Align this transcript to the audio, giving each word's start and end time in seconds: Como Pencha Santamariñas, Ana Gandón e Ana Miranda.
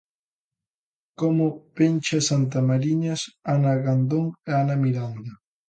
Como 1.19 1.45
Pencha 1.75 2.19
Santamariñas, 2.29 3.21
Ana 3.53 3.73
Gandón 3.85 4.25
e 4.49 4.51
Ana 4.61 4.75
Miranda. 4.83 5.31